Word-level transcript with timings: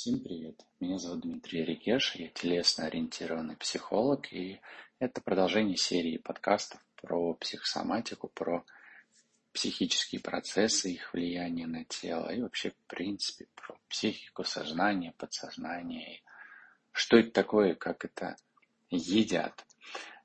Всем 0.00 0.18
привет! 0.20 0.64
Меня 0.80 0.96
зовут 0.96 1.20
Дмитрий 1.24 1.62
Рикеш, 1.62 2.14
я 2.14 2.28
телесно-ориентированный 2.28 3.58
психолог, 3.58 4.32
и 4.32 4.58
это 4.98 5.20
продолжение 5.20 5.76
серии 5.76 6.16
подкастов 6.16 6.80
про 7.02 7.34
психосоматику, 7.34 8.28
про 8.28 8.64
психические 9.52 10.22
процессы, 10.22 10.92
их 10.92 11.12
влияние 11.12 11.66
на 11.66 11.84
тело 11.84 12.32
и 12.32 12.40
вообще, 12.40 12.70
в 12.70 12.86
принципе, 12.86 13.46
про 13.54 13.76
психику, 13.90 14.42
сознание, 14.42 15.12
подсознание, 15.18 16.16
и 16.16 16.22
что 16.92 17.18
это 17.18 17.32
такое, 17.32 17.74
как 17.74 18.06
это 18.06 18.36
едят. 18.88 19.66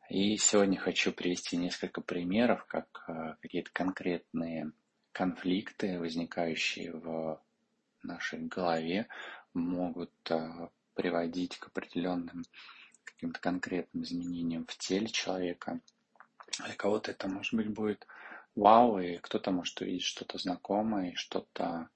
И 0.09 0.37
сегодня 0.37 0.79
хочу 0.79 1.11
привести 1.11 1.57
несколько 1.57 1.99
примеров, 1.99 2.65
как 2.65 3.03
э, 3.09 3.35
какие-то 3.41 3.71
конкретные 3.73 4.71
конфликты, 5.11 5.99
возникающие 5.99 6.93
в 6.93 7.41
нашей 8.05 8.39
голове, 8.39 9.07
могут 9.53 10.13
э, 10.29 10.69
приводить 10.93 11.57
к 11.57 11.67
определенным 11.67 12.43
каким-то 13.03 13.39
конкретным 13.39 14.03
изменениям 14.03 14.65
в 14.65 14.77
теле 14.77 15.07
человека. 15.07 15.79
Для 16.63 16.75
кого-то 16.75 17.11
это, 17.11 17.27
может 17.27 17.53
быть, 17.53 17.69
будет 17.69 18.07
вау, 18.55 18.99
и 18.99 19.17
кто-то 19.17 19.51
может 19.51 19.79
увидеть 19.81 20.03
что-то 20.03 20.37
знакомое, 20.37 21.13
что-то 21.15 21.89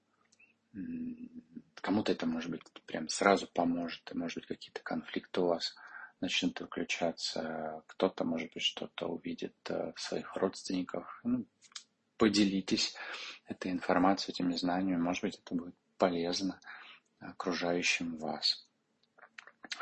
кому-то 1.80 2.12
это, 2.12 2.26
может 2.26 2.50
быть, 2.50 2.62
прям 2.86 3.08
сразу 3.08 3.46
поможет, 3.46 4.10
и, 4.12 4.16
может 4.16 4.36
быть, 4.36 4.46
какие-то 4.46 4.80
конфликты 4.82 5.40
у 5.40 5.46
вас 5.46 5.74
начнут 6.20 6.60
выключаться, 6.60 7.82
кто-то, 7.86 8.24
может 8.24 8.52
быть, 8.52 8.62
что-то 8.62 9.06
увидит 9.06 9.56
э, 9.68 9.92
в 9.96 10.00
своих 10.00 10.36
родственниках. 10.36 11.20
Ну, 11.24 11.46
поделитесь 12.18 12.94
этой 13.46 13.70
информацией, 13.70 14.34
этими 14.34 14.54
знаниями, 14.54 15.00
может 15.00 15.22
быть, 15.22 15.40
это 15.42 15.54
будет 15.54 15.74
полезно 16.00 16.58
окружающим 17.20 18.16
вас 18.16 18.66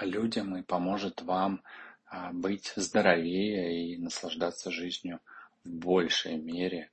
людям 0.01 0.57
и 0.57 0.63
поможет 0.63 1.23
вам 1.23 1.63
а, 2.07 2.33
быть 2.33 2.73
здоровее 2.75 3.93
и 3.93 3.97
наслаждаться 3.97 4.71
жизнью 4.71 5.21
в 5.65 5.71
большей 5.71 6.37
мере. 6.37 6.91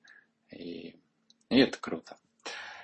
И, 0.52 0.96
и 1.50 1.58
это 1.58 1.78
круто. 1.80 2.18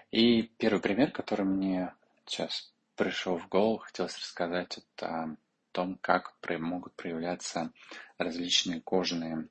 И 0.09 0.44
первый 0.58 0.81
пример, 0.81 1.11
который 1.11 1.45
мне 1.45 1.94
сейчас 2.25 2.73
пришел 2.95 3.38
в 3.38 3.48
голову, 3.48 3.78
хотелось 3.78 4.17
рассказать, 4.17 4.80
это 4.80 5.08
о 5.08 5.36
том, 5.72 5.98
как 6.02 6.36
могут 6.59 6.94
проявляться 6.95 7.72
различные 8.17 8.81
кожные 8.81 9.48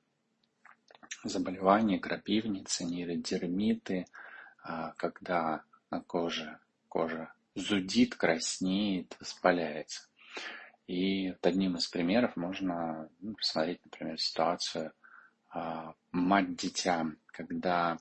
заболевания, 1.22 1.98
крапивницы, 1.98 2.84
нейродермиты, 2.84 4.06
а, 4.62 4.92
когда 4.97 5.62
на 5.91 6.00
коже 6.00 6.58
кожа 6.91 7.33
зудит, 7.55 8.16
краснеет, 8.16 9.16
воспаляется. 9.19 10.08
И 10.86 11.30
вот 11.30 11.47
одним 11.47 11.77
из 11.77 11.86
примеров 11.86 12.36
можно 12.36 13.08
ну, 13.20 13.34
посмотреть, 13.34 13.80
например, 13.84 14.20
ситуацию 14.20 14.92
а, 15.48 15.94
мать-дитя, 16.10 17.06
когда 17.27 17.97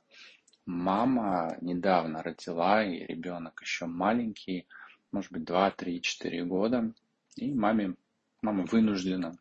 мама 0.65 1.55
недавно 1.61 2.23
родила, 2.23 2.83
и 2.83 3.05
ребенок 3.05 3.61
еще 3.61 3.85
маленький, 3.85 4.67
может 5.11 5.31
быть, 5.31 5.43
2, 5.43 5.71
3, 5.71 6.01
4 6.01 6.45
года, 6.45 6.91
и 7.35 7.53
маме, 7.53 7.95
мама 8.41 8.65
вынуждена, 8.65 9.37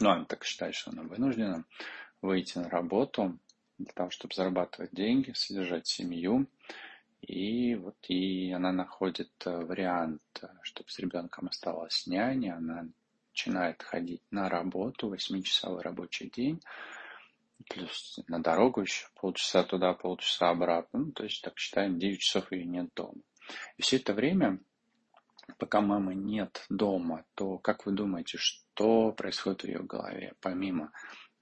ну, 0.00 0.10
она 0.10 0.24
так 0.24 0.44
считает, 0.44 0.76
что 0.76 0.92
она 0.92 1.02
вынуждена 1.02 1.64
выйти 2.22 2.58
на 2.58 2.68
работу 2.68 3.36
для 3.78 3.92
того, 3.92 4.10
чтобы 4.10 4.34
зарабатывать 4.34 4.92
деньги, 4.92 5.32
содержать 5.32 5.88
семью, 5.88 6.46
и 7.20 7.74
вот 7.74 7.96
и 8.08 8.50
она 8.52 8.72
находит 8.72 9.30
э, 9.44 9.64
вариант, 9.64 10.22
э, 10.42 10.48
чтобы 10.62 10.88
с 10.88 10.98
ребенком 10.98 11.48
оставалась 11.48 12.06
няня, 12.06 12.56
она 12.56 12.88
начинает 13.30 13.82
ходить 13.82 14.22
на 14.30 14.48
работу, 14.48 15.14
8-часовой 15.14 15.82
рабочий 15.82 16.30
день, 16.30 16.60
плюс 17.68 18.18
на 18.26 18.42
дорогу 18.42 18.82
еще 18.82 19.06
полчаса 19.14 19.62
туда, 19.64 19.92
полчаса 19.92 20.50
обратно, 20.50 21.00
ну, 21.00 21.12
то 21.12 21.24
есть, 21.24 21.42
так 21.42 21.58
считаем, 21.58 21.98
9 21.98 22.20
часов 22.20 22.50
ее 22.52 22.64
нет 22.64 22.90
дома. 22.94 23.22
И 23.76 23.82
все 23.82 23.96
это 23.96 24.14
время, 24.14 24.58
пока 25.58 25.80
мамы 25.80 26.14
нет 26.14 26.64
дома, 26.68 27.24
то 27.34 27.58
как 27.58 27.86
вы 27.86 27.92
думаете, 27.92 28.38
что 28.38 29.12
происходит 29.12 29.62
в 29.62 29.66
ее 29.66 29.82
голове, 29.82 30.34
помимо 30.40 30.92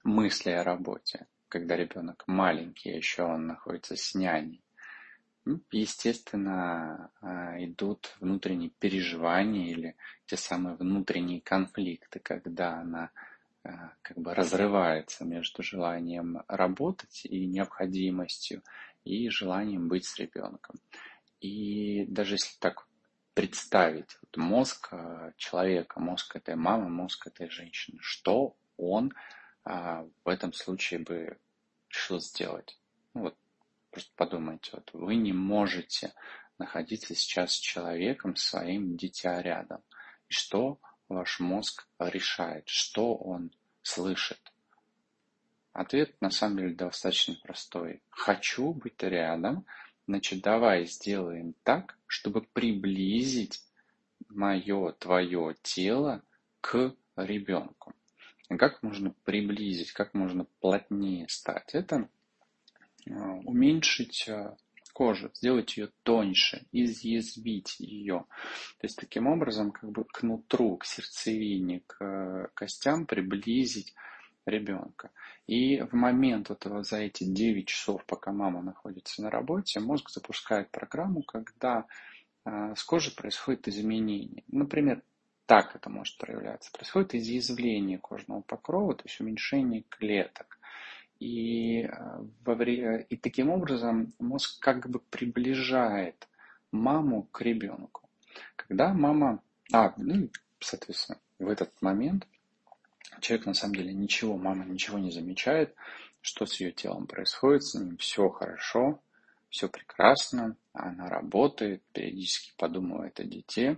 мысли 0.03 0.51
о 0.51 0.63
работе, 0.63 1.27
когда 1.47 1.75
ребенок 1.75 2.23
маленький, 2.27 2.89
еще 2.89 3.23
он 3.23 3.47
находится 3.47 3.95
с 3.95 4.13
няней? 4.13 4.61
Ну, 5.49 5.59
естественно, 5.71 7.09
а, 7.21 7.55
идут 7.57 8.15
внутренние 8.19 8.69
переживания 8.69 9.71
или 9.71 9.95
те 10.27 10.37
самые 10.37 10.75
внутренние 10.75 11.41
конфликты, 11.41 12.19
когда 12.19 12.81
она 12.81 13.09
а, 13.63 13.93
как 14.03 14.19
бы 14.19 14.35
разрывается 14.35 15.25
между 15.25 15.63
желанием 15.63 16.43
работать 16.47 17.25
и 17.25 17.47
необходимостью, 17.47 18.61
и 19.05 19.27
желанием 19.29 19.87
быть 19.87 20.05
с 20.05 20.19
ребенком. 20.19 20.79
И 21.41 22.05
даже 22.05 22.35
если 22.35 22.55
так 22.59 22.85
представить 23.33 24.19
вот 24.21 24.37
мозг 24.37 24.89
а, 24.91 25.33
человека, 25.35 25.99
мозг 25.99 26.35
этой 26.35 26.55
мамы, 26.57 26.89
мозг 26.89 27.25
этой 27.25 27.49
женщины, 27.49 27.97
что 28.01 28.55
он 28.77 29.13
в 29.65 30.29
этом 30.29 30.53
случае 30.53 30.99
бы 30.99 31.37
решил 31.89 32.19
сделать? 32.19 32.79
Ну, 33.13 33.21
вот 33.23 33.35
Просто 33.91 34.11
подумайте, 34.15 34.71
вот 34.73 34.89
вы 34.93 35.15
не 35.15 35.33
можете 35.33 36.13
находиться 36.57 37.15
сейчас 37.15 37.53
с 37.53 37.59
человеком, 37.59 38.35
своим 38.35 38.97
дитя 38.97 39.41
рядом. 39.41 39.81
И 40.27 40.33
что 40.33 40.79
ваш 41.07 41.39
мозг 41.39 41.87
решает, 41.97 42.67
что 42.67 43.15
он 43.15 43.51
слышит? 43.81 44.39
Ответ 45.73 46.19
на 46.21 46.29
самом 46.29 46.57
деле 46.57 46.75
достаточно 46.75 47.35
простой. 47.41 48.03
Хочу 48.09 48.73
быть 48.73 49.01
рядом, 49.01 49.65
значит 50.07 50.41
давай 50.41 50.85
сделаем 50.85 51.55
так, 51.63 51.97
чтобы 52.05 52.41
приблизить 52.41 53.63
мое, 54.27 54.91
твое 54.93 55.55
тело 55.63 56.23
к 56.61 56.95
ребенку. 57.15 57.93
Как 58.57 58.83
можно 58.83 59.13
приблизить, 59.23 59.91
как 59.93 60.13
можно 60.13 60.45
плотнее 60.59 61.29
стать? 61.29 61.73
Это 61.73 62.09
уменьшить 63.09 64.27
а, 64.29 64.55
кожу, 64.93 65.29
сделать 65.33 65.77
ее 65.77 65.89
тоньше, 66.03 66.65
изъязвить 66.71 67.79
ее. 67.79 68.25
То 68.79 68.85
есть 68.85 68.97
таким 68.97 69.27
образом 69.27 69.71
как 69.71 69.91
бы 69.91 70.03
к 70.05 70.23
нутру, 70.23 70.77
к 70.77 70.85
сердцевине, 70.85 71.81
к 71.87 72.03
э, 72.03 72.47
костям 72.53 73.05
приблизить 73.05 73.93
ребенка. 74.45 75.11
И 75.47 75.81
в 75.81 75.93
момент 75.93 76.49
вот 76.49 76.85
за 76.85 76.97
эти 76.97 77.23
9 77.23 77.67
часов, 77.67 78.05
пока 78.05 78.31
мама 78.31 78.61
находится 78.61 79.21
на 79.21 79.29
работе, 79.29 79.79
мозг 79.79 80.09
запускает 80.09 80.69
программу, 80.71 81.23
когда 81.23 81.85
с 82.45 82.83
кожей 82.83 83.13
происходит 83.13 83.67
изменение. 83.67 84.43
Например, 84.47 85.03
так 85.49 85.75
это 85.75 85.89
может 85.89 86.15
проявляться. 86.19 86.71
Происходит 86.71 87.15
изъязвление 87.15 87.97
кожного 87.97 88.41
покрова, 88.41 88.93
то 88.93 89.03
есть 89.05 89.19
уменьшение 89.19 89.83
клеток. 89.89 90.59
И, 91.19 91.81
э, 91.81 92.25
во 92.45 92.55
время, 92.55 92.99
и 93.09 93.17
таким 93.17 93.49
образом 93.49 94.13
мозг 94.19 94.59
как 94.61 94.89
бы 94.89 94.99
приближает 94.99 96.27
маму 96.71 97.23
к 97.23 97.41
ребенку. 97.41 98.09
Когда 98.55 98.93
мама, 98.93 99.41
а, 99.73 99.93
ну, 99.97 100.29
соответственно, 100.59 101.19
в 101.39 101.49
этот 101.49 101.81
момент 101.81 102.27
человек 103.19 103.45
на 103.45 103.53
самом 103.53 103.75
деле 103.75 103.93
ничего, 103.93 104.37
мама 104.37 104.65
ничего 104.65 104.97
не 104.97 105.11
замечает, 105.11 105.75
что 106.21 106.45
с 106.45 106.59
ее 106.59 106.71
телом 106.71 107.07
происходит, 107.07 107.63
с 107.63 107.75
ним 107.75 107.97
все 107.97 108.29
хорошо, 108.29 109.01
все 109.49 109.67
прекрасно, 109.67 110.55
она 110.73 111.09
работает, 111.09 111.81
периодически 111.93 112.53
подумывает 112.57 113.19
о 113.19 113.23
детей, 113.23 113.77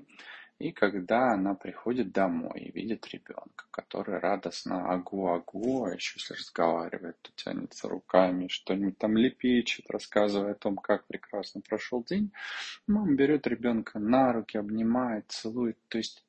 и 0.62 0.72
когда 0.72 1.32
она 1.34 1.56
приходит 1.56 2.12
домой 2.12 2.60
и 2.60 2.72
видит 2.72 3.08
ребенка, 3.08 3.66
который 3.72 4.20
радостно 4.20 4.92
агу-агу, 4.94 5.86
а 5.86 5.94
еще 5.96 6.20
если 6.20 6.36
разговаривает, 6.36 7.20
то 7.22 7.32
тянется 7.36 7.90
руками, 7.90 8.48
что-нибудь 8.48 8.98
там 9.00 9.18
лепечет, 9.18 9.90
рассказывая 9.90 10.52
о 10.52 10.56
том, 10.56 10.78
как 10.78 11.08
прекрасно 11.08 11.62
прошел 11.62 12.04
день, 12.04 12.32
мама 12.86 13.16
берет 13.16 13.48
ребенка 13.48 13.98
на 13.98 14.34
руки, 14.34 14.58
обнимает, 14.58 15.32
целует. 15.32 15.80
То 15.88 15.98
есть 15.98 16.24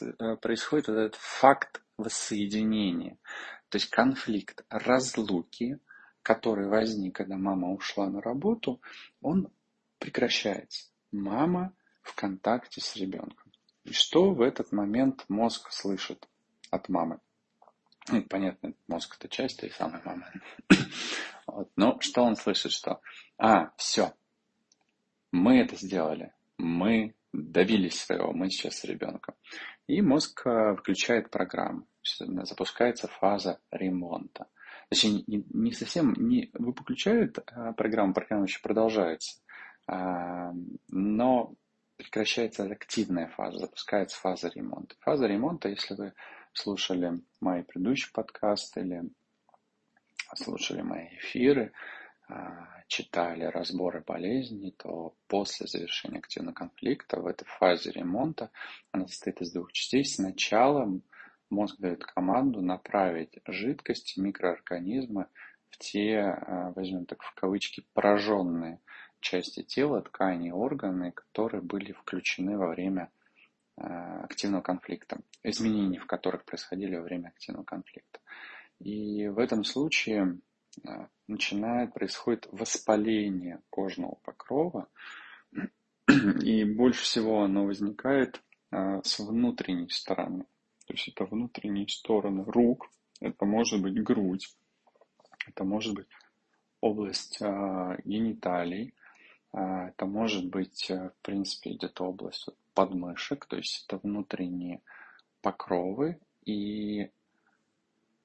э, 0.00 0.36
происходит 0.36 0.88
этот 0.88 1.16
факт 1.16 1.82
воссоединения, 1.96 3.18
то 3.68 3.76
есть 3.76 3.90
конфликт 3.90 4.64
разлуки, 4.70 5.80
который 6.22 6.68
возник, 6.68 7.16
когда 7.16 7.36
мама 7.36 7.72
ушла 7.72 8.08
на 8.08 8.20
работу, 8.20 8.80
он 9.20 9.48
прекращается. 9.98 10.88
Мама 11.10 11.74
в 12.02 12.14
контакте 12.14 12.80
с 12.80 12.94
ребенком. 12.94 13.41
И 13.84 13.92
что 13.92 14.32
в 14.32 14.40
этот 14.40 14.72
момент 14.72 15.24
мозг 15.28 15.70
слышит 15.72 16.28
от 16.70 16.88
мамы? 16.88 17.20
Ну, 18.08 18.22
понятно, 18.22 18.74
мозг 18.88 19.16
это 19.18 19.28
часть 19.28 19.60
той 19.60 19.70
самой 19.70 20.02
мамы. 20.04 20.24
вот. 21.46 21.70
Но 21.76 22.00
что 22.00 22.22
он 22.22 22.36
слышит, 22.36 22.72
что, 22.72 23.00
а, 23.38 23.70
все, 23.76 24.12
мы 25.30 25.58
это 25.58 25.76
сделали, 25.76 26.32
мы 26.58 27.14
добились 27.32 28.00
своего 28.00 28.32
мы 28.32 28.50
сейчас 28.50 28.76
с 28.76 28.84
ребенком. 28.84 29.34
И 29.86 30.00
мозг 30.02 30.46
э, 30.46 30.76
включает 30.76 31.30
программу, 31.30 31.86
запускается 32.02 33.08
фаза 33.08 33.58
ремонта. 33.70 34.48
Точнее, 34.88 35.24
не, 35.26 35.44
не 35.50 35.72
совсем, 35.72 36.12
не 36.14 36.50
выключают 36.52 37.38
а 37.46 37.72
программу, 37.72 38.12
программа 38.12 38.44
еще 38.44 38.60
продолжается, 38.60 39.40
а, 39.86 40.52
но 40.88 41.54
прекращается 42.02 42.64
активная 42.64 43.28
фаза, 43.28 43.58
запускается 43.58 44.18
фаза 44.18 44.48
ремонта. 44.48 44.94
Фаза 45.00 45.26
ремонта, 45.26 45.68
если 45.68 45.94
вы 45.94 46.12
слушали 46.52 47.20
мои 47.40 47.62
предыдущие 47.62 48.10
подкасты 48.12 48.80
или 48.80 49.02
слушали 50.34 50.82
мои 50.82 51.08
эфиры, 51.16 51.72
а, 52.28 52.82
читали 52.88 53.44
разборы 53.44 54.02
болезней, 54.06 54.72
то 54.72 55.14
после 55.28 55.66
завершения 55.66 56.18
активного 56.18 56.54
конфликта 56.54 57.20
в 57.20 57.26
этой 57.26 57.46
фазе 57.46 57.90
ремонта 57.90 58.50
она 58.90 59.06
состоит 59.06 59.40
из 59.40 59.52
двух 59.52 59.72
частей. 59.72 60.04
Сначала 60.04 60.88
мозг 61.50 61.78
дает 61.78 62.04
команду 62.04 62.60
направить 62.62 63.38
жидкости, 63.46 64.20
микроорганизмы 64.20 65.26
в 65.68 65.78
те, 65.78 66.18
а, 66.20 66.72
возьмем 66.74 67.06
так 67.06 67.22
в 67.22 67.34
кавычки, 67.34 67.84
пораженные 67.92 68.80
части 69.22 69.62
тела, 69.62 70.02
ткани, 70.02 70.50
органы, 70.50 71.12
которые 71.12 71.62
были 71.62 71.92
включены 71.92 72.58
во 72.58 72.68
время 72.68 73.10
а, 73.76 74.24
активного 74.24 74.60
конфликта, 74.60 75.20
изменений 75.42 75.98
в 75.98 76.06
которых 76.06 76.44
происходили 76.44 76.96
во 76.96 77.02
время 77.02 77.28
активного 77.28 77.64
конфликта. 77.64 78.20
И 78.80 79.28
в 79.28 79.38
этом 79.38 79.64
случае 79.64 80.38
начинает, 81.28 81.94
происходит 81.94 82.48
воспаление 82.50 83.60
кожного 83.70 84.16
покрова, 84.24 84.88
и 86.42 86.64
больше 86.64 87.02
всего 87.02 87.42
оно 87.42 87.64
возникает 87.64 88.42
а, 88.70 89.02
с 89.02 89.18
внутренней 89.20 89.88
стороны. 89.88 90.44
То 90.86 90.94
есть 90.94 91.08
это 91.08 91.24
внутренние 91.24 91.88
стороны 91.88 92.44
рук, 92.44 92.90
это 93.20 93.44
может 93.44 93.80
быть 93.80 94.02
грудь, 94.02 94.48
это 95.46 95.64
может 95.64 95.94
быть 95.94 96.08
область 96.80 97.40
гениталий, 97.40 98.92
это 99.52 100.06
может 100.06 100.48
быть, 100.48 100.88
в 100.88 101.12
принципе, 101.22 101.74
где-то 101.74 102.04
область 102.04 102.48
подмышек, 102.74 103.46
то 103.46 103.56
есть 103.56 103.84
это 103.86 103.98
внутренние 103.98 104.80
покровы, 105.42 106.18
и 106.44 107.10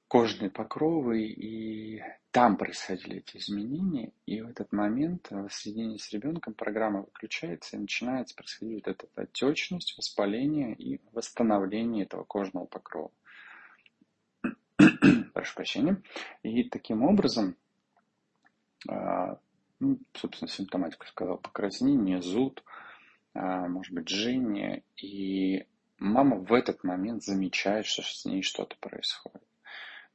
кожные 0.08 0.50
покровы, 0.50 1.24
и 1.24 2.02
там 2.32 2.58
происходили 2.58 3.18
эти 3.18 3.38
изменения, 3.38 4.14
и 4.26 4.42
в 4.42 4.50
этот 4.50 4.72
момент 4.72 5.28
в 5.32 5.50
соединении 5.50 5.98
с 5.98 6.12
ребенком 6.12 6.54
программа 6.54 7.02
выключается, 7.02 7.76
и 7.76 7.80
начинается 7.80 8.36
происходить 8.36 8.86
вот 8.86 8.88
эта 8.88 9.08
отечность, 9.16 9.98
воспаление 9.98 10.76
и 10.76 11.02
восстановление 11.12 12.06
этого 12.06 12.24
кожного 12.24 12.66
покрова. 12.66 13.12
Прошу 15.34 15.56
прощения. 15.56 16.02
И 16.44 16.64
таким 16.70 17.04
образом, 17.04 17.56
а, 18.88 19.40
ну, 19.80 20.00
собственно, 20.14 20.50
симптоматику 20.50 21.06
сказал, 21.08 21.38
покраснение, 21.38 22.22
зуд, 22.22 22.64
а, 23.34 23.68
может 23.68 23.94
быть, 23.94 24.10
жжение, 24.10 24.84
и 24.96 25.66
мама 26.00 26.38
в 26.38 26.54
этот 26.54 26.84
момент 26.84 27.24
замечает, 27.24 27.86
что 27.86 28.02
с 28.02 28.26
ней 28.26 28.42
что-то 28.42 28.76
происходит. 28.80 29.44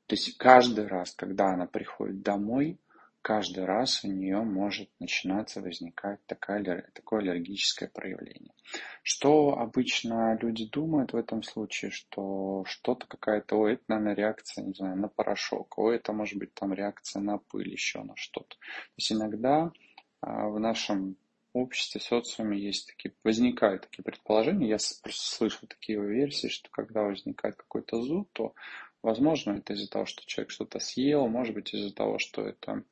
То 0.06 0.14
есть 0.14 0.36
каждый 0.36 0.86
раз, 0.86 1.12
когда 1.12 1.52
она 1.52 1.66
приходит 1.66 2.22
домой, 2.22 2.78
каждый 3.22 3.64
раз 3.64 4.04
у 4.04 4.08
нее 4.08 4.42
может 4.42 4.90
начинаться 4.98 5.60
возникать 5.60 6.18
такая, 6.26 6.90
такое 6.92 7.20
аллергическое 7.20 7.88
проявление. 7.88 8.52
Что 9.02 9.58
обычно 9.58 10.36
люди 10.40 10.68
думают 10.68 11.12
в 11.12 11.16
этом 11.16 11.42
случае, 11.42 11.90
что 11.92 12.64
что-то 12.66 13.06
какая-то, 13.06 13.56
ой, 13.56 13.74
это, 13.74 13.84
наверное, 13.88 14.14
реакция, 14.14 14.64
не 14.64 14.74
знаю, 14.74 14.96
на 14.96 15.08
порошок, 15.08 15.78
ой, 15.78 15.96
это 15.96 16.12
может 16.12 16.38
быть 16.38 16.52
там 16.54 16.72
реакция 16.72 17.22
на 17.22 17.38
пыль, 17.38 17.70
еще 17.70 18.02
на 18.02 18.14
что-то. 18.16 18.56
То 18.56 18.96
есть 18.96 19.12
иногда 19.12 19.72
а, 20.20 20.48
в 20.48 20.58
нашем 20.58 21.16
обществе, 21.52 22.00
социуме 22.00 22.58
есть 22.58 22.88
такие, 22.88 23.14
возникают 23.24 23.82
такие 23.82 24.02
предположения, 24.02 24.68
я 24.68 24.78
просто 25.02 25.36
слышал 25.36 25.68
такие 25.68 26.00
версии, 26.00 26.48
что 26.48 26.70
когда 26.70 27.02
возникает 27.02 27.56
какой-то 27.56 28.02
зуд, 28.02 28.28
то 28.32 28.54
Возможно, 29.02 29.54
это 29.54 29.72
из-за 29.72 29.90
того, 29.90 30.06
что 30.06 30.24
человек 30.24 30.52
что-то 30.52 30.78
съел, 30.78 31.26
может 31.26 31.54
быть, 31.54 31.74
из-за 31.74 31.92
того, 31.92 32.18
что 32.20 32.46
это 32.46 32.84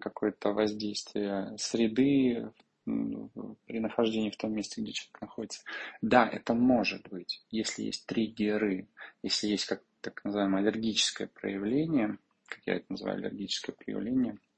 какое-то 0.00 0.52
воздействие 0.52 1.54
среды 1.58 2.50
при 2.84 3.78
нахождении 3.78 4.30
в 4.30 4.36
том 4.36 4.52
месте, 4.52 4.82
где 4.82 4.92
человек 4.92 5.20
находится. 5.22 5.62
Да, 6.02 6.28
это 6.28 6.54
может 6.54 7.08
быть, 7.08 7.42
если 7.50 7.84
есть 7.84 8.06
триггеры, 8.06 8.88
если 9.22 9.48
есть 9.48 9.66
как 9.66 9.82
так 10.02 10.22
называемое 10.24 10.60
аллергическое 10.60 11.28
проявление, 11.28 12.18
как 12.46 12.60
я 12.66 12.74
это 12.74 12.84
называю, 12.90 13.16
аллергическое 13.16 13.74
проявление– 13.74 14.38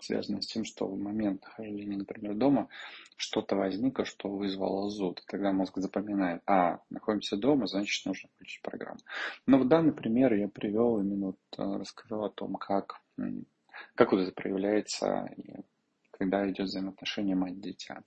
связано 0.00 0.42
с 0.42 0.46
тем, 0.46 0.64
что 0.64 0.86
в 0.86 0.98
момент 0.98 1.42
нахождения, 1.42 1.96
например, 1.96 2.34
дома 2.34 2.68
что-то 3.16 3.56
возникло, 3.56 4.04
что 4.04 4.28
вызвало 4.28 4.90
зуд. 4.90 5.20
И 5.20 5.26
тогда 5.26 5.52
мозг 5.52 5.76
запоминает, 5.76 6.42
а, 6.46 6.80
находимся 6.90 7.36
дома, 7.36 7.66
значит, 7.66 8.04
нужно 8.06 8.28
включить 8.34 8.62
программу. 8.62 9.00
Но 9.46 9.58
в 9.58 9.68
данный 9.68 9.92
пример 9.92 10.34
я 10.34 10.48
привел 10.48 11.00
именно, 11.00 11.26
вот, 11.26 11.38
э, 11.58 11.78
рассказал 11.78 12.24
о 12.24 12.30
том, 12.30 12.54
как, 12.56 13.00
как 13.94 14.12
вот 14.12 14.20
это 14.20 14.32
проявляется, 14.32 15.28
когда 16.10 16.48
идет 16.48 16.66
взаимоотношение 16.66 17.36
мать-дитя. 17.36 18.02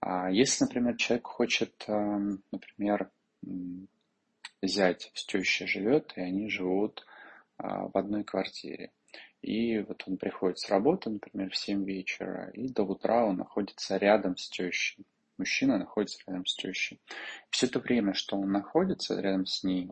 А 0.00 0.30
если, 0.30 0.64
например, 0.64 0.96
человек 0.96 1.26
хочет, 1.26 1.84
э, 1.88 2.18
например, 2.50 3.10
взять 4.64 5.10
с 5.14 5.24
тещей 5.26 5.66
живет, 5.66 6.12
и 6.16 6.20
они 6.20 6.48
живут 6.48 7.06
а, 7.56 7.88
в 7.88 7.96
одной 7.96 8.24
квартире. 8.24 8.90
И 9.42 9.78
вот 9.80 10.02
он 10.06 10.16
приходит 10.16 10.58
с 10.58 10.70
работы, 10.70 11.10
например, 11.10 11.50
в 11.50 11.56
7 11.56 11.84
вечера, 11.84 12.50
и 12.54 12.68
до 12.68 12.82
утра 12.82 13.26
он 13.26 13.36
находится 13.36 13.98
рядом 13.98 14.36
с 14.36 14.48
тещей. 14.48 15.04
Мужчина 15.36 15.78
находится 15.78 16.18
рядом 16.26 16.46
с 16.46 16.54
тещей. 16.56 17.00
Все 17.50 17.66
это 17.66 17.78
время, 17.78 18.14
что 18.14 18.36
он 18.36 18.50
находится 18.50 19.20
рядом 19.20 19.46
с 19.46 19.62
ней, 19.62 19.90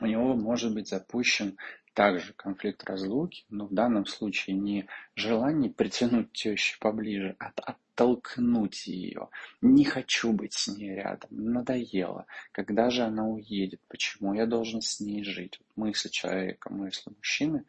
у 0.00 0.06
него 0.06 0.34
может 0.34 0.74
быть 0.74 0.88
запущен 0.88 1.56
также 1.96 2.34
конфликт 2.34 2.84
разлуки, 2.84 3.46
но 3.48 3.66
в 3.66 3.72
данном 3.72 4.04
случае 4.04 4.54
не 4.54 4.86
желание 5.14 5.70
притянуть 5.70 6.30
тещу 6.30 6.78
поближе, 6.78 7.36
а 7.38 7.50
оттолкнуть 7.56 8.86
ее. 8.86 9.30
Не 9.62 9.86
хочу 9.86 10.34
быть 10.34 10.52
с 10.52 10.68
ней 10.68 10.96
рядом, 10.96 11.30
надоело. 11.30 12.26
Когда 12.52 12.90
же 12.90 13.02
она 13.02 13.26
уедет? 13.26 13.80
Почему 13.88 14.34
я 14.34 14.44
должен 14.44 14.82
с 14.82 15.00
ней 15.00 15.24
жить? 15.24 15.58
Вот 15.58 15.86
мысли 15.86 16.10
человека, 16.10 16.70
мысли 16.70 17.10
мужчины. 17.16 17.64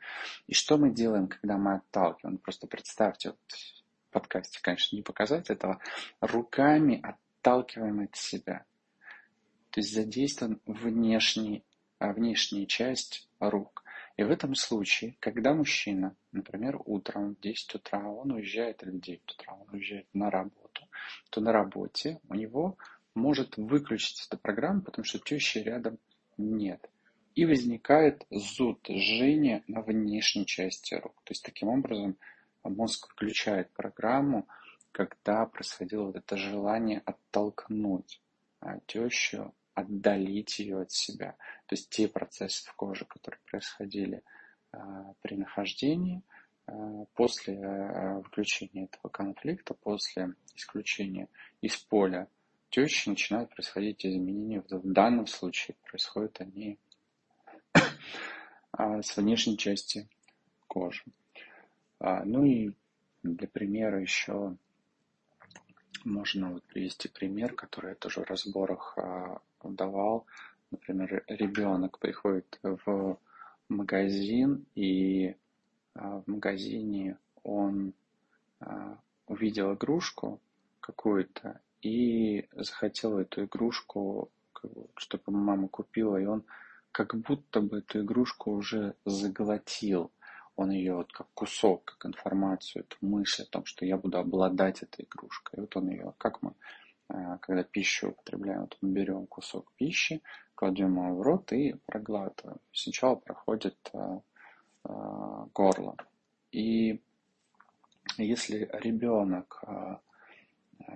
И 0.47 0.53
что 0.53 0.77
мы 0.77 0.93
делаем, 0.93 1.29
когда 1.29 1.57
мы 1.57 1.75
отталкиваем? 1.75 2.37
Просто 2.37 2.67
представьте, 2.67 3.29
вот 3.29 3.39
в 4.09 4.11
подкасте, 4.11 4.59
конечно, 4.61 4.97
не 4.97 5.03
показать 5.03 5.49
этого, 5.49 5.79
руками 6.19 7.01
отталкиваем 7.01 8.01
от 8.01 8.15
себя. 8.17 8.65
То 9.69 9.79
есть 9.79 9.93
задействован 9.93 10.59
внешний, 10.65 11.63
а, 11.97 12.11
внешняя 12.11 12.65
часть 12.65 13.29
рук. 13.39 13.85
И 14.17 14.23
в 14.23 14.31
этом 14.31 14.55
случае, 14.55 15.15
когда 15.19 15.53
мужчина, 15.53 16.15
например, 16.31 16.79
утром 16.85 17.35
в 17.35 17.39
10 17.39 17.75
утра, 17.75 18.09
он 18.09 18.31
уезжает, 18.31 18.81
или 18.81 18.89
в 18.89 18.99
9 18.99 19.21
утра, 19.31 19.53
он 19.53 19.67
уезжает 19.71 20.07
на 20.13 20.31
работу, 20.31 20.87
то 21.29 21.39
на 21.39 21.51
работе 21.51 22.19
у 22.27 22.33
него 22.33 22.77
может 23.13 23.57
выключиться 23.57 24.25
эта 24.27 24.41
программа, 24.41 24.81
потому 24.81 25.05
что 25.05 25.19
тещи 25.19 25.59
рядом 25.59 25.99
нет. 26.37 26.89
И 27.35 27.45
возникает 27.45 28.25
зуд, 28.31 28.79
жжение 28.89 29.63
на 29.67 29.83
внешней 29.83 30.47
части 30.47 30.95
рук. 30.95 31.21
То 31.23 31.31
есть 31.31 31.45
таким 31.45 31.69
образом 31.69 32.17
мозг 32.63 33.09
включает 33.11 33.71
программу, 33.73 34.47
когда 34.91 35.45
происходило 35.45 36.05
вот 36.05 36.15
это 36.15 36.37
желание 36.37 37.03
оттолкнуть 37.05 38.19
а, 38.61 38.79
тещу 38.87 39.53
отдалить 39.77 40.57
ее 40.57 40.81
от 40.81 40.91
себя. 40.91 41.33
То 41.67 41.73
есть 41.75 41.89
те 41.91 42.07
процессы 42.07 42.67
в 42.67 42.73
коже, 42.73 43.05
которые 43.05 43.39
происходили 43.45 44.23
а, 44.71 45.13
при 45.21 45.35
нахождении, 45.35 46.23
а, 46.65 47.05
после 47.13 47.63
а, 47.63 48.15
выключения 48.15 48.85
этого 48.85 49.11
конфликта, 49.11 49.75
после 49.75 50.33
исключения 50.55 51.27
из 51.61 51.77
поля 51.77 52.27
тещи 52.71 53.09
начинают 53.09 53.51
происходить 53.51 54.03
изменения. 54.03 54.63
В 54.67 54.91
данном 54.91 55.27
случае 55.27 55.77
происходят 55.83 56.41
они 56.41 56.79
с 58.75 59.15
внешней 59.15 59.59
части 59.59 60.09
кожи. 60.65 61.03
Ну 61.99 62.45
и 62.45 62.73
для 63.21 63.47
примера 63.47 64.01
еще 64.01 64.57
можно 66.07 66.53
вот 66.53 66.63
привести 66.63 67.09
пример, 67.09 67.53
который 67.53 67.89
я 67.91 67.95
тоже 67.95 68.21
в 68.21 68.29
разборах 68.29 68.97
давал. 69.63 70.25
Например, 70.71 71.23
ребенок 71.27 71.99
приходит 71.99 72.59
в 72.63 73.17
магазин, 73.69 74.65
и 74.75 75.35
а, 75.93 76.21
в 76.21 76.27
магазине 76.27 77.17
он 77.43 77.93
а, 78.59 78.97
увидел 79.27 79.73
игрушку 79.73 80.39
какую-то, 80.79 81.59
и 81.81 82.47
захотел 82.53 83.19
эту 83.19 83.45
игрушку, 83.45 84.29
чтобы 84.95 85.23
мама 85.31 85.67
купила, 85.67 86.17
и 86.17 86.25
он 86.25 86.43
как 86.91 87.15
будто 87.15 87.61
бы 87.61 87.79
эту 87.79 88.01
игрушку 88.01 88.51
уже 88.51 88.95
заглотил. 89.05 90.11
Он 90.57 90.71
ее 90.71 90.95
вот 90.95 91.13
как 91.13 91.27
кусок, 91.35 91.85
как 91.85 92.07
информацию, 92.07 92.83
эту 92.83 92.97
мысль 93.01 93.43
о 93.43 93.45
том, 93.45 93.63
что 93.65 93.85
я 93.85 93.95
буду 93.95 94.17
обладать 94.17 94.81
этой 94.81 95.05
игрушкой. 95.05 95.57
И 95.57 95.61
вот 95.61 95.77
он 95.77 95.89
ее, 95.89 96.13
как 96.17 96.41
мы, 96.41 96.53
э, 97.09 97.37
когда 97.41 97.63
пищу 97.63 98.09
употребляем, 98.09 98.61
вот 98.61 98.77
мы 98.81 98.89
берем 98.89 99.27
кусок 99.27 99.71
пищи, 99.77 100.23
кладем 100.55 100.95
его 100.95 101.15
в 101.15 101.21
рот 101.21 101.53
и 101.53 101.75
проглатываем. 101.85 102.57
Сначала 102.73 103.15
проходит 103.15 103.77
э, 103.93 104.19
э, 104.85 105.45
горло. 105.53 105.95
И 106.51 107.01
если 108.17 108.67
ребенок 108.73 109.63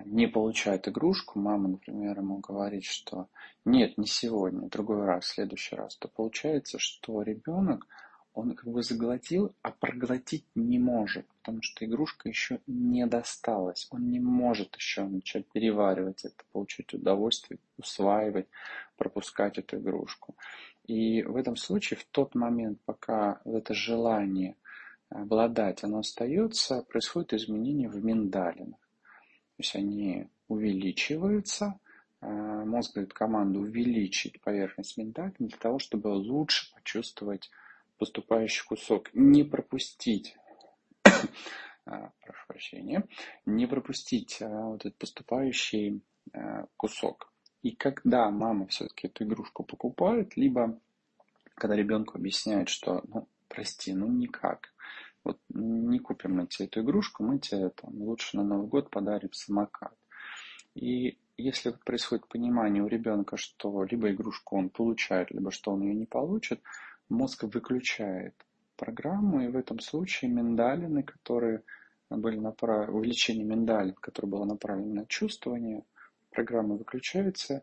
не 0.04 0.26
получает 0.26 0.88
игрушку, 0.88 1.38
мама, 1.38 1.68
например, 1.68 2.18
ему 2.18 2.38
говорит, 2.38 2.84
что 2.84 3.28
нет, 3.64 3.98
не 3.98 4.06
сегодня, 4.06 4.68
другой 4.68 5.04
раз, 5.04 5.24
в 5.24 5.34
следующий 5.34 5.76
раз, 5.76 5.96
то 5.96 6.08
получается, 6.08 6.78
что 6.78 7.22
ребенок, 7.22 7.86
он 8.34 8.54
как 8.54 8.70
бы 8.72 8.82
заглотил, 8.82 9.54
а 9.62 9.70
проглотить 9.70 10.46
не 10.54 10.78
может, 10.78 11.26
потому 11.38 11.60
что 11.62 11.84
игрушка 11.84 12.28
еще 12.28 12.60
не 12.66 13.06
досталась. 13.06 13.88
Он 13.90 14.10
не 14.10 14.20
может 14.20 14.74
еще 14.76 15.04
начать 15.04 15.46
переваривать 15.52 16.24
это, 16.24 16.42
получить 16.52 16.94
удовольствие, 16.94 17.58
усваивать, 17.76 18.46
пропускать 18.96 19.58
эту 19.58 19.76
игрушку. 19.78 20.34
И 20.86 21.22
в 21.22 21.36
этом 21.36 21.56
случае, 21.56 21.98
в 21.98 22.04
тот 22.04 22.34
момент, 22.34 22.80
пока 22.86 23.40
это 23.44 23.74
желание 23.74 24.56
обладать, 25.10 25.84
оно 25.84 25.98
остается, 25.98 26.82
происходит 26.82 27.34
изменение 27.34 27.88
в 27.88 28.02
миндалинах. 28.02 28.80
То 28.80 29.58
есть 29.58 29.76
они 29.76 30.26
увеличиваются, 30.48 31.78
э, 32.22 32.26
мозг 32.26 32.94
дает 32.94 33.12
команду 33.12 33.60
увеличить 33.60 34.40
поверхность 34.40 34.96
миндалин 34.96 35.34
для 35.38 35.58
того, 35.58 35.78
чтобы 35.78 36.08
лучше 36.08 36.72
почувствовать 36.74 37.50
поступающий 37.98 38.64
кусок, 38.66 39.10
не 39.14 39.44
пропустить, 39.44 40.36
а, 41.04 42.10
прошу 42.24 42.46
прощения, 42.48 43.06
не 43.46 43.66
пропустить 43.66 44.40
а, 44.40 44.66
вот 44.66 44.84
этот 44.86 44.96
поступающий 44.98 46.02
э, 46.32 46.66
кусок. 46.76 47.32
И 47.62 47.76
когда 47.76 48.30
мама 48.30 48.66
все-таки 48.66 49.06
эту 49.06 49.24
игрушку 49.24 49.64
покупает, 49.64 50.36
либо 50.36 50.80
когда 51.54 51.76
ребенку 51.76 52.16
объясняет, 52.16 52.68
что, 52.68 53.02
ну, 53.06 53.28
прости, 53.48 53.92
ну 53.92 54.08
никак, 54.08 54.72
вот 55.24 55.38
не 55.50 55.98
купим 55.98 56.36
мы 56.36 56.46
тебе 56.46 56.66
эту 56.66 56.80
игрушку, 56.80 57.22
мы 57.22 57.38
тебе 57.38 57.70
там, 57.70 58.02
лучше 58.02 58.36
на 58.36 58.42
Новый 58.42 58.66
год 58.66 58.90
подарим 58.90 59.32
самокат. 59.32 59.94
И 60.74 61.18
если 61.36 61.70
происходит 61.84 62.26
понимание 62.28 62.82
у 62.82 62.88
ребенка, 62.88 63.36
что 63.36 63.84
либо 63.84 64.10
игрушку 64.10 64.56
он 64.56 64.70
получает, 64.70 65.30
либо 65.30 65.50
что 65.50 65.72
он 65.72 65.82
ее 65.82 65.94
не 65.94 66.06
получит, 66.06 66.62
мозг 67.12 67.44
выключает 67.44 68.34
программу, 68.76 69.42
и 69.42 69.48
в 69.48 69.56
этом 69.56 69.78
случае 69.78 70.30
миндалины, 70.30 71.02
которые 71.02 71.62
были 72.10 72.38
направлены, 72.38 72.98
увеличение 72.98 73.44
миндалин, 73.44 73.94
которое 73.94 74.28
было 74.28 74.44
направлено 74.44 75.02
на 75.02 75.06
чувствование, 75.06 75.84
программа 76.30 76.74
выключается, 76.74 77.62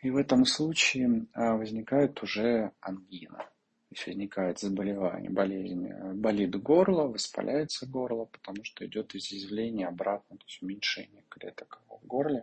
и 0.00 0.10
в 0.10 0.16
этом 0.16 0.44
случае 0.44 1.26
а, 1.32 1.56
возникает 1.56 2.22
уже 2.22 2.72
ангина. 2.80 3.46
Есть 3.90 4.06
возникает 4.06 4.58
заболевание, 4.58 5.30
болезнь, 5.30 5.86
э, 5.86 6.12
болит 6.14 6.56
горло, 6.62 7.08
воспаляется 7.08 7.86
горло, 7.86 8.24
потому 8.24 8.64
что 8.64 8.86
идет 8.86 9.14
изъязвление 9.14 9.86
обратно, 9.86 10.38
то 10.38 10.44
есть 10.46 10.62
уменьшение 10.62 11.24
клеток 11.28 11.82
в 11.88 12.06
горле, 12.06 12.42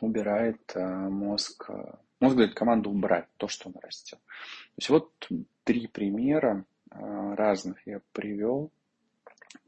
убирает 0.00 0.60
э, 0.74 0.82
мозг, 0.82 1.68
мозг 2.20 2.36
дает 2.36 2.54
команду 2.54 2.90
убрать 2.90 3.26
то, 3.36 3.48
что 3.48 3.68
он 3.68 3.74
растет. 3.82 4.18
То 4.28 4.76
есть 4.76 4.90
вот 4.90 5.28
три 5.64 5.86
примера 5.86 6.64
разных 6.90 7.86
я 7.86 8.00
привел, 8.12 8.70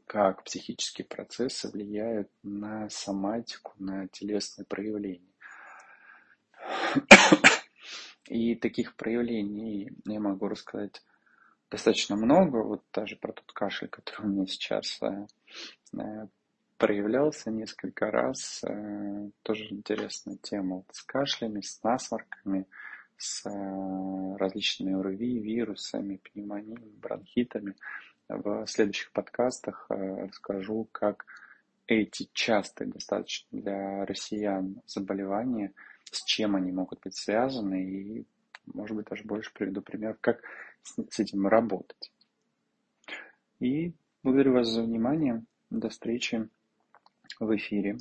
как 0.07 0.43
психические 0.43 1.05
процессы 1.05 1.69
влияют 1.69 2.29
на 2.43 2.89
соматику, 2.89 3.73
на 3.79 4.07
телесные 4.07 4.65
проявления. 4.65 5.33
И 8.27 8.55
таких 8.55 8.95
проявлений 8.95 9.91
я 10.05 10.19
могу 10.19 10.47
рассказать 10.47 11.01
достаточно 11.69 12.15
много. 12.15 12.63
Вот 12.63 12.83
даже 12.93 13.15
про 13.15 13.33
тот 13.33 13.51
кашель, 13.51 13.89
который 13.89 14.27
у 14.27 14.29
меня 14.29 14.45
сейчас 14.45 15.01
э, 15.01 15.27
э, 15.97 16.27
проявлялся 16.77 17.51
несколько 17.51 18.11
раз. 18.11 18.63
Э, 18.63 19.29
тоже 19.43 19.67
интересная 19.69 20.37
тема. 20.37 20.77
Вот 20.77 20.87
с 20.91 21.03
кашлями, 21.03 21.61
с 21.61 21.81
насморками, 21.83 22.65
с 23.17 23.43
различными 24.37 24.93
ОРВИ, 24.99 25.39
вирусами, 25.39 26.17
пневмониями, 26.17 26.91
бронхитами. 26.97 27.75
В 28.27 28.65
следующих 28.67 29.11
подкастах 29.11 29.85
расскажу, 29.89 30.87
как 30.91 31.25
эти 31.87 32.29
частые 32.33 32.89
достаточно 32.89 33.47
для 33.59 34.05
россиян 34.05 34.81
заболевания– 34.85 35.73
с 36.13 36.23
чем 36.23 36.55
они 36.55 36.71
могут 36.71 37.01
быть 37.01 37.15
связаны, 37.15 37.83
и, 37.83 38.25
может 38.65 38.95
быть, 38.95 39.07
даже 39.07 39.23
больше 39.23 39.51
приведу 39.53 39.81
пример, 39.81 40.17
как 40.21 40.41
с 40.83 41.19
этим 41.19 41.47
работать. 41.47 42.11
И 43.59 43.93
благодарю 44.21 44.53
вас 44.53 44.67
за 44.67 44.83
внимание. 44.83 45.43
До 45.69 45.89
встречи 45.89 46.47
в 47.39 47.55
эфире. 47.55 47.97